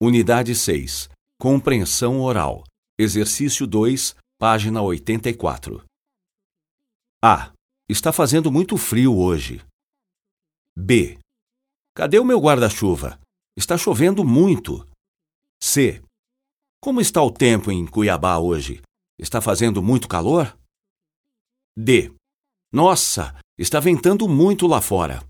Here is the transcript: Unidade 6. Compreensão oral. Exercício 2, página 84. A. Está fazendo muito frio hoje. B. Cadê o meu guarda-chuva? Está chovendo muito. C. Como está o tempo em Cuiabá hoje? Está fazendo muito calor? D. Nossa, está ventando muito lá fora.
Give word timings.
Unidade 0.00 0.54
6. 0.54 1.10
Compreensão 1.40 2.20
oral. 2.20 2.62
Exercício 2.96 3.66
2, 3.66 4.14
página 4.38 4.80
84. 4.80 5.84
A. 7.20 7.52
Está 7.88 8.12
fazendo 8.12 8.52
muito 8.52 8.76
frio 8.76 9.18
hoje. 9.18 9.60
B. 10.78 11.18
Cadê 11.96 12.20
o 12.20 12.24
meu 12.24 12.38
guarda-chuva? 12.38 13.18
Está 13.56 13.76
chovendo 13.76 14.24
muito. 14.24 14.86
C. 15.60 16.00
Como 16.80 17.00
está 17.00 17.20
o 17.20 17.32
tempo 17.32 17.72
em 17.72 17.84
Cuiabá 17.84 18.38
hoje? 18.38 18.80
Está 19.18 19.40
fazendo 19.40 19.82
muito 19.82 20.06
calor? 20.06 20.56
D. 21.76 22.14
Nossa, 22.72 23.34
está 23.58 23.80
ventando 23.80 24.28
muito 24.28 24.68
lá 24.68 24.80
fora. 24.80 25.27